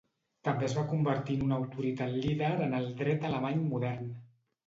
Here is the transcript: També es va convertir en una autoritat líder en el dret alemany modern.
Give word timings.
També 0.47 0.63
es 0.67 0.71
va 0.77 0.83
convertir 0.93 1.35
en 1.39 1.43
una 1.47 1.59
autoritat 1.63 2.15
líder 2.25 2.49
en 2.67 2.73
el 2.79 2.89
dret 3.03 3.27
alemany 3.29 3.61
modern. 3.75 4.09